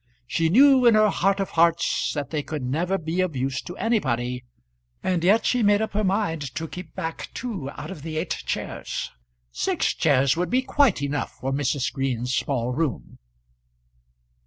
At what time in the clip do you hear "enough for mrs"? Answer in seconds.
11.03-11.93